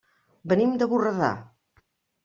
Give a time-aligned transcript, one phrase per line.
[0.53, 1.31] Venim de Borredà.